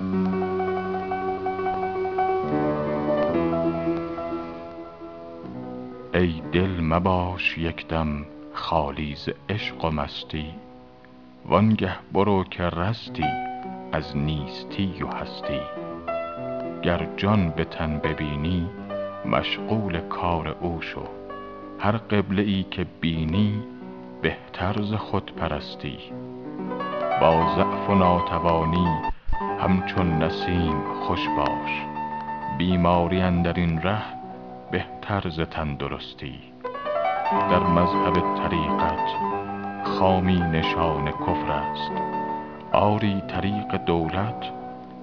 [0.00, 0.06] ای
[6.52, 10.46] دل مباش یک دم خالی ز عشق و مستی
[11.48, 13.24] وآنگه برو که رستی
[13.92, 15.60] از نیستی و هستی.
[16.82, 18.70] گر جان به تن ببینی
[19.26, 21.02] مشغول کار او شو.
[21.78, 23.62] هر قبله ای که بینی
[24.22, 25.98] بهتر ز خودپرستی
[27.20, 29.19] با ضعف و ناتوانی
[29.62, 31.86] همچون نسیم خوش باش.
[32.58, 34.02] بیماری اندر این ره
[34.70, 36.38] بهتر ز تندرستی.
[37.50, 39.08] در مذهب طریقت
[39.84, 41.92] خامی نشان کفر است.
[42.72, 44.44] آری طریق دولت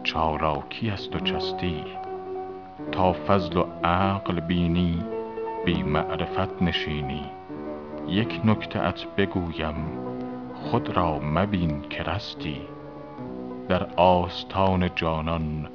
[0.03, 1.83] چالاکی است و چستی.
[2.91, 5.03] تا فضل و عقل بینی
[5.65, 7.25] بی معرفت نشینی.
[8.07, 9.75] یک نکته ات بگویم
[10.53, 12.76] خود را مبین که رستی.
[13.69, 15.67] در آستان جانان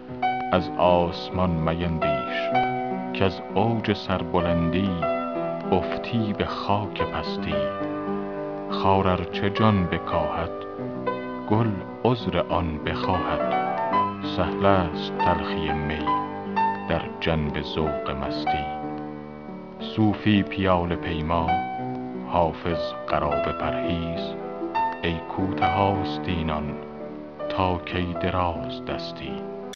[0.53, 2.51] از آسمان میندیش
[3.15, 4.91] کز اوج سربلندی
[5.73, 7.55] افتی به خاک پستی
[8.71, 10.51] خار ار چه جان بکاهد
[11.51, 11.71] گل
[12.05, 13.73] عذر آن بخواهد.
[14.37, 16.06] سهل است تلخی می
[16.89, 18.65] در جنب ذوق مستی.
[19.81, 21.47] صوفی پیاله پیما
[22.29, 24.34] حافظ قرابه پرهیز.
[25.03, 26.75] ای کوته آستینان
[27.48, 29.33] تا کی درازدستی